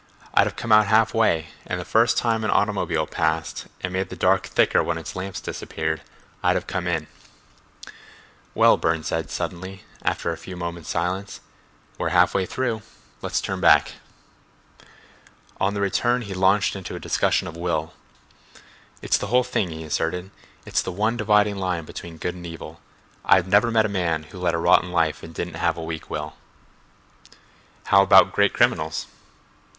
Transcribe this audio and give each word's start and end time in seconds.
I'd 0.33 0.47
have 0.47 0.55
come 0.55 0.71
out 0.71 0.87
half 0.87 1.13
way, 1.13 1.49
and 1.67 1.79
the 1.79 1.85
first 1.85 2.17
time 2.17 2.43
an 2.43 2.49
automobile 2.49 3.05
passed 3.05 3.67
and 3.81 3.93
made 3.93 4.09
the 4.09 4.15
dark 4.15 4.47
thicker 4.47 4.81
when 4.81 4.97
its 4.97 5.15
lamps 5.15 5.39
disappeared, 5.39 6.01
I'd 6.41 6.55
have 6.55 6.65
come 6.65 6.87
in." 6.87 7.05
"Well," 8.55 8.77
Burne 8.77 9.03
said 9.03 9.29
suddenly, 9.29 9.83
after 10.01 10.31
a 10.31 10.37
few 10.37 10.57
moments' 10.57 10.89
silence, 10.89 11.39
"we're 11.99 12.09
half 12.09 12.33
way 12.33 12.47
through, 12.47 12.81
let's 13.21 13.39
turn 13.41 13.61
back." 13.61 13.91
On 15.59 15.75
the 15.75 15.81
return 15.81 16.23
he 16.23 16.33
launched 16.33 16.75
into 16.75 16.95
a 16.95 16.99
discussion 16.99 17.47
of 17.47 17.55
will. 17.55 17.93
"It's 19.03 19.19
the 19.19 19.27
whole 19.27 19.43
thing," 19.43 19.69
he 19.69 19.83
asserted. 19.83 20.31
"It's 20.65 20.81
the 20.81 20.91
one 20.91 21.15
dividing 21.15 21.57
line 21.57 21.85
between 21.85 22.17
good 22.17 22.33
and 22.33 22.47
evil. 22.47 22.79
I've 23.23 23.47
never 23.47 23.69
met 23.69 23.85
a 23.85 23.99
man 24.03 24.23
who 24.23 24.39
led 24.39 24.55
a 24.55 24.57
rotten 24.57 24.91
life 24.91 25.21
and 25.21 25.31
didn't 25.31 25.57
have 25.61 25.77
a 25.77 25.83
weak 25.83 26.09
will." 26.09 26.33
"How 27.85 28.01
about 28.01 28.31
great 28.33 28.53
criminals?" 28.53 29.05